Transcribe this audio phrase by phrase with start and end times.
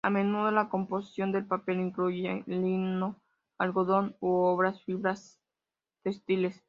[0.03, 3.19] A menudo la composición del papel incluye lino,
[3.59, 5.39] algodón u otras fibras
[6.03, 6.59] textiles.